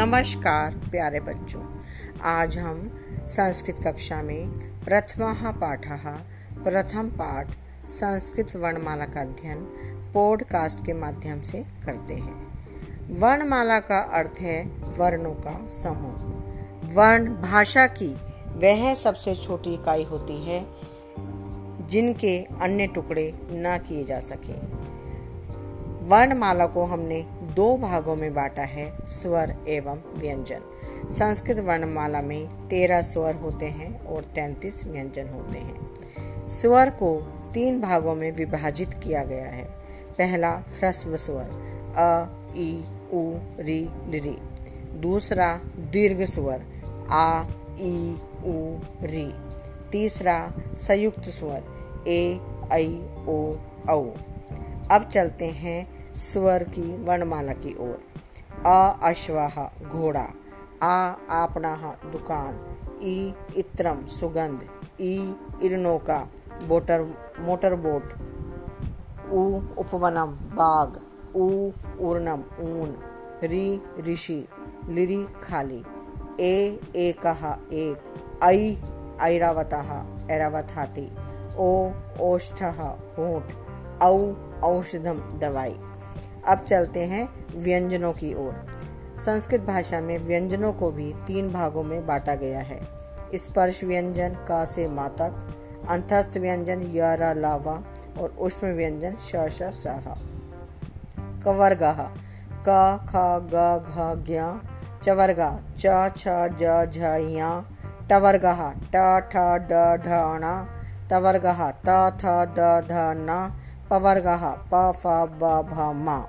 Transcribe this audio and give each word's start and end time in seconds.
नमस्कार, 0.00 0.74
प्यारे 0.90 1.20
बच्चों। 1.20 1.62
आज 2.22 2.58
हम 2.58 3.00
संस्कृत 3.26 3.76
कक्षा 3.86 4.22
में 4.22 4.48
प्रथम 4.84 5.52
पाठ 5.52 5.88
प्रथम 6.64 7.08
पाठ, 7.08 7.50
संस्कृत 7.88 8.56
वर्णमाला 8.56 9.04
का 9.04 9.20
अध्ययन 9.20 9.56
पॉडकास्ट 10.14 10.86
के 10.86 10.92
माध्यम 10.92 11.40
से 11.40 11.64
करते 11.86 12.14
हैं। 12.14 12.46
वर्णमाला 13.20 13.80
का 13.80 13.98
अर्थ 13.98 14.40
है 14.40 14.64
वर्णों 14.68 15.32
का 15.32 15.68
समूह। 15.68 16.16
वर्ण 16.94 17.42
भाषा 17.42 17.86
की 17.86 18.14
वह 18.46 18.94
सबसे 18.94 19.34
छोटी 19.34 19.74
इकाई 19.74 20.04
होती 20.04 20.44
है, 20.44 20.66
जिनके 21.86 22.42
अन्य 22.42 22.86
टुकड़े 22.86 23.40
न 23.50 23.84
किए 23.88 24.04
जा 24.04 24.20
सके। 24.20 24.80
वर्णमाला 26.06 26.66
को 26.66 26.84
हमने 26.84 27.26
दो 27.54 27.76
भागों 27.76 28.16
में 28.16 28.34
बांटा 28.34 28.62
है, 28.62 28.92
स्वर 29.06 29.56
एवं 29.68 30.20
व्यंजन। 30.20 30.60
संस्कृत 31.04 31.58
वर्णमाला 31.58 32.20
में 32.20 32.68
तेरह 32.68 33.02
स्वर 33.02 33.34
होते 33.34 33.66
हैं 33.66 34.06
और 34.06 34.24
तैतीस 34.24 34.84
व्यंजन 34.84 35.28
होते 35.28 35.58
हैं। 35.58 35.90
स्वर 36.48 36.90
को 36.90 37.32
तीन 37.54 37.80
भागों 37.80 38.14
में 38.14 38.32
विभाजित 38.32 38.94
किया 38.94 39.24
गया 39.24 39.44
है। 39.44 39.64
पहला, 40.18 40.50
ह्रस्व 40.50 41.16
स्वर, 41.16 41.50
अ 41.96 42.36
ई 42.56 42.84
उ, 43.12 43.38
री, 43.58 43.90
रि 44.08 44.40
दूसरा, 44.98 45.60
दीर्घ 45.76 46.22
स्वर, 46.22 46.62
आ 47.10 47.42
ई 47.80 48.18
उ, 48.44 48.78
री। 49.02 49.34
तीसरा, 49.92 50.52
संयुक्त 50.74 51.28
स्वर, 51.28 51.64
ए, 52.08 52.40
ऐ, 52.72 52.86
ओ, 53.28 53.54
औ। 53.88 54.10
अब 54.90 55.08
चलते 55.12 55.46
हैं 55.46 55.99
स्वर 56.20 56.62
की, 56.62 57.04
वर्णमाला 57.04 57.52
की 57.52 57.76
ओर। 57.80 58.02
अ 58.66 59.00
अश्वाह, 59.02 59.88
घोड़ा। 59.88 60.26
आ 60.82 61.14
आपना 61.30 61.96
दुकान। 62.12 62.76
ई 63.02 63.34
इत्रम, 63.56 64.06
सुगंध। 64.06 64.68
ई 65.00 65.34
इरनोका, 65.62 66.28
बोटर 66.68 67.00
मोटर 67.40 67.74
बोट 67.74 68.04
उ 69.32 69.60
उपवनम, 69.80 70.26
बाग। 70.30 71.00
उ 71.36 71.70
उर्णम 72.00 72.40
ऊन। 72.60 72.98
री, 73.42 73.82
ऋषि। 74.00 74.48
लिरी, 74.86 75.26
खाली। 75.42 75.84
ए 76.40 76.80
एक 76.96 77.26
एक। 77.72 77.98
ऐ, 78.42 78.74
ऐरावत 79.20 79.70
ऐरावत 80.30 80.68
हाथी 80.72 81.16
ओ 81.56 81.90
ओष्ठ 82.20 82.62
होठ। 82.62 83.44
औ 84.02 84.32
औषधम 84.64 85.38
दवाई। 85.38 85.78
अब 86.48 86.58
चलते 86.58 87.04
हैं 87.04 87.28
व्यंजनों 87.56 88.12
की 88.12 88.34
ओर। 88.34 88.66
संस्कृत 89.18 89.60
भाषा 89.60 90.00
में 90.00 90.18
व्यंजनों 90.18 90.72
को 90.72 90.90
भी 90.90 91.12
तीन 91.26 91.52
भागों 91.52 91.82
में 91.82 92.06
बांटा 92.06 92.34
गया 92.34 92.60
है। 92.60 92.88
स्पर्श 93.34 93.84
व्यंजन 93.84 94.28
का 94.28 94.64
से 94.64 94.88
मातक, 94.88 95.56
अंतस्थ 95.88 96.38
व्यंजन, 96.38 96.82
यारा 96.82 97.32
लावा 97.32 97.84
और 98.18 98.36
उष्म 98.38 98.66
व्यंजन 98.66 99.14
श 99.14 99.62
सह। 99.62 100.14
कवर्गा 101.44 102.12
क, 102.68 102.98
ख, 103.08 103.12
ग, 103.54 103.84
घ 103.88 104.24
ज्ञ 104.26 104.42
चवर्गा, 105.02 105.60
च, 105.76 106.12
छ, 106.16 106.28
ज, 106.28 106.90
झ, 106.90 106.98
या। 107.36 107.64
टवर्गा 108.10 108.74
ट, 108.76 109.20
ठ, 109.30 109.36
ड 109.36 110.02
ढ 110.02 110.08
ण 110.08 110.64
तवर्गा 111.08 111.70
त, 111.70 112.16
थ, 112.16 112.24
द, 112.26 112.86
ध, 112.88 112.92
न। 112.92 113.59
पवर्गा, 113.90 114.36
प, 114.74 114.92
फ, 114.96 115.06
ब, 115.06 115.68
भ, 115.72 115.80
म। 115.80 116.24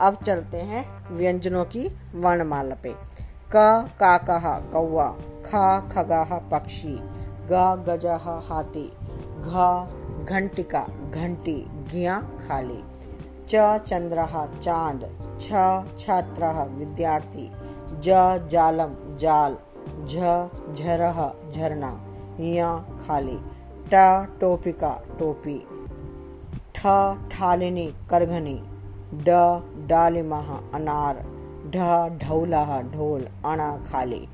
अब 0.00 0.14
चलते 0.14 0.56
हैं 0.56 1.12
व्यंजनों 1.12 1.64
की 1.64 1.88
वर्णमाला 2.14 2.74
पे। 2.82 2.94
क 3.56 3.88
का 4.00 4.18
कहा 4.18 4.60
कौआ 4.72 5.08
ख, 5.46 5.50
खगा, 5.92 6.24
पक्षी। 6.24 6.98
ग, 7.50 7.84
गजा, 7.88 8.16
हाथी। 8.16 8.92
घ, 9.40 9.54
घंटिका, 10.24 10.86
घंटी 11.10 11.84
घिया 11.92 12.18
खाली। 12.48 12.84
च, 13.48 13.78
चंद्र, 13.78 14.26
चाँद। 14.58 15.00
छ, 15.40 15.52
छात्र, 15.98 16.68
विद्यार्थी। 16.70 17.52
ज, 17.90 18.08
जालम, 18.48 19.16
जाल। 19.16 19.56
झ, 20.06 20.14
झर, 20.74 21.12
झरना। 21.54 22.00
या 22.40 22.76
खाली। 22.76 23.38
ट, 23.94 23.94
टोपिका, 24.40 25.00
टोपी। 25.18 25.73
ठ 26.86 26.86
ठालिनी 27.30 27.94
करघनी, 28.10 28.62
ड 29.14 29.28
डालिमः 29.86 30.48
अनार, 30.74 31.16
ढ 31.76 31.76
ढौलः 32.24 32.80
ढोल 32.80 33.22
अण 33.44 33.60
खाली, 33.84 34.28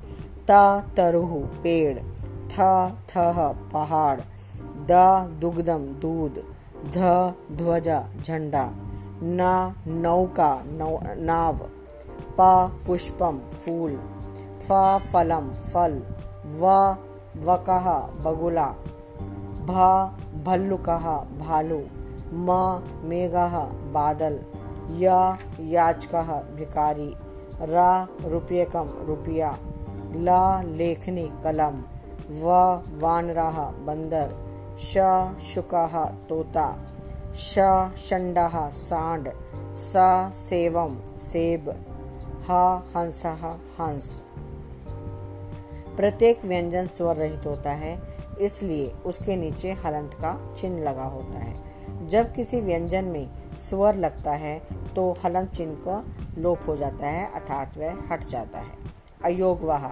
त 0.50 0.50
तरुः 0.96 1.34
पेड़, 1.62 1.98
थ 2.52 2.66
थह 3.12 3.52
पहाड़, 3.52 4.20
द 4.62 4.90
दुग्धम 5.40 5.78
दूध, 5.78 6.42
ध 6.96 7.12
ध्वजा 7.52 8.08
झंडा, 8.24 8.70
न 9.22 9.74
नौका 9.86 10.62
नौ 10.66 10.98
नाव, 11.16 11.58
प 12.40 12.50
पुष्पम 12.86 13.38
फूल, 13.38 13.96
फ 14.62 14.72
फलम 15.12 15.50
फल, 15.50 16.02
व 16.46 16.74
वकः 17.44 17.90
बगुला, 18.24 18.68
भ 19.70 19.88
भल्लुकः 20.46 21.08
भालू। 21.38 21.99
म 22.32 22.82
मेघः 23.04 23.58
बादल, 23.92 24.40
य 24.90 25.38
याचकः 25.60 26.32
भिकारी 26.32 27.16
र 27.60 28.08
रुपयकम 28.24 28.88
रुपया, 29.06 29.58
ल 30.14 30.62
लेखनी 30.76 31.30
कलम, 31.44 31.82
व 32.30 32.50
वानरः 32.98 33.60
बंदर, 33.60 34.34
श 34.78 34.98
शुकः 35.40 36.04
तोता, 36.04 36.78
श 37.34 37.58
षण्डः 37.96 38.70
सांड, 38.70 39.28
स 39.76 39.92
सेवम 40.34 40.96
सेब, 41.16 41.68
ह 42.50 42.82
हंसः 42.96 43.46
हंस। 43.80 44.22
प्रत्येक 45.96 46.44
व्यंजन 46.44 46.86
स्वर 46.86 47.16
रहित 47.16 47.46
होता 47.46 47.70
है, 47.70 48.02
इसलिए 48.40 48.92
उसके 49.06 49.36
नीचे 49.36 49.72
हलंत 49.72 50.14
का 50.14 50.54
चिन्ह 50.54 50.82
लगा 50.82 51.04
होता 51.04 51.38
है। 51.38 51.69
जब 52.08 52.32
किसी 52.34 52.60
व्यंजन 52.60 53.04
में 53.04 53.28
स्वर 53.58 53.94
लगता 53.94 54.32
है 54.32 54.58
तो 54.96 55.10
हलंत 55.24 55.50
चिन्ह 55.50 55.74
का 55.74 56.04
लोप 56.38 56.60
हो 56.66 56.76
जाता 56.76 57.06
है, 57.06 57.30
अर्थात 57.34 57.78
वह 57.78 57.98
हट 58.10 58.24
जाता 58.24 58.58
है। 58.58 58.78
अयोगवाह, 59.24 59.86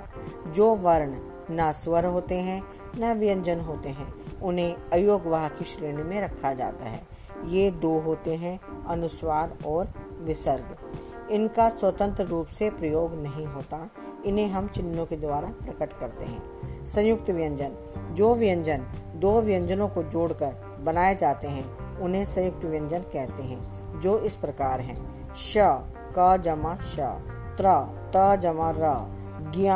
जो 0.53 0.75
वर्ण 0.75 1.19
न 1.50 1.72
स्वर 1.72 2.06
होते 2.06 2.34
हैं, 2.34 2.62
न 2.98 3.12
व्यंजन 3.14 3.60
होते 3.60 3.88
हैं, 3.88 4.41
उन्हें 4.41 4.75
अयोगवाह 4.92 5.48
की 5.48 5.64
श्रेणी 5.64 6.03
में 6.03 6.20
रखा 6.20 6.53
जाता 6.53 6.84
है। 6.84 7.00
ये 7.47 7.70
दो 7.70 7.98
होते 7.98 8.34
हैं, 8.34 8.59
अनुस्वार 8.84 9.56
और 9.66 9.92
विसर्ग। 10.20 11.30
इनका 11.30 11.69
स्वतंत्र 11.69 12.25
रूप 12.25 12.47
से 12.48 12.70
प्रयोग 12.70 13.15
नहीं 13.15 13.47
होता, 13.47 13.88
इन्हें 14.26 14.48
हम 14.48 14.69
चिन्हों 14.69 15.06
के 15.06 15.16
द्वारा 15.16 15.48
प्रकट 15.48 15.92
करते 15.92 16.25
हैं। 16.25 16.86
संयुक्त 16.86 17.30
व्यंजन, 17.30 17.76
जो 18.12 18.34
व्यंजन 18.34 18.86
दो 19.16 19.41
व्यंजनों 19.42 19.88
को 19.88 20.03
जोड़कर 20.03 20.80
बनाए 20.84 21.15
जाते 21.15 21.48
हैं 21.48 21.88
उन्हें 22.00 22.25
संयुक्त 22.25 22.64
व्यंजन 22.64 22.98
कहते 22.98 23.42
हैं, 23.42 24.00
जो 24.00 24.19
इस 24.19 24.34
प्रकार 24.34 24.81
हैं। 24.81 25.32
श, 25.34 25.54
क 26.19 26.36
जमा 26.44 26.76
श, 26.76 27.00
त्र, 27.59 27.72
त 28.16 28.36
जमा 28.41 28.72
र, 28.76 28.92
ज्ञ, 29.54 29.70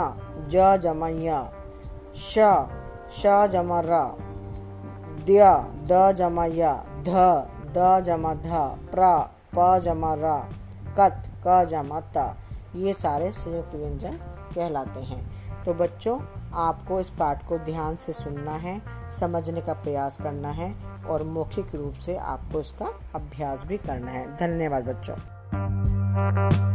ज 0.48 0.76
जमा 0.76 1.08
य, 1.08 1.48
श 2.14 2.38
श 3.12 3.46
जमा 3.46 3.80
र 3.84 4.16
द्य 5.26 5.48
द 5.82 6.14
जमा 6.16 6.44
य, 6.44 6.84
ध, 7.02 7.08
द 7.76 8.02
जमा 8.06 8.34
ध, 8.34 8.48
प्र, 8.90 9.30
प 9.54 9.78
जमा 9.78 10.14
र, 10.14 10.48
कत, 10.98 11.22
क 11.46 11.64
जमा 11.64 12.00
त। 12.00 12.36
ये 12.76 12.94
सारे 12.94 13.32
संयुक्त 13.32 13.74
व्यंजन 13.74 14.12
कहलाते 14.54 15.00
हैं। 15.00 15.22
तो 15.64 15.74
बच्चों, 15.74 16.18
आपको 16.54 17.00
इस 17.00 17.10
पाठ 17.10 17.46
को 17.46 17.58
ध्यान 17.58 17.96
से 17.96 18.12
सुनना 18.12 18.52
है, 18.52 18.82
समझने 19.10 19.60
का 19.60 19.72
प्रयास 19.72 20.16
करना 20.22 20.50
है 20.50 20.91
और 21.06 21.22
मौखिक 21.22 21.74
रूप 21.74 21.94
से 21.94 22.16
आपको 22.16 22.60
इसका 22.60 22.86
अभ्यास 23.14 23.64
भी 23.66 23.76
करना 23.76 24.10
है। 24.10 24.36
धन्यवाद 24.36 24.84
बच्चों। 24.84 26.71